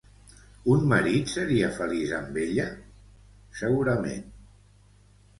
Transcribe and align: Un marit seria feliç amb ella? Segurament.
Un 0.75 0.85
marit 0.91 1.27
seria 1.33 1.67
feliç 1.75 2.13
amb 2.19 2.39
ella? 2.43 2.65
Segurament. 3.61 4.25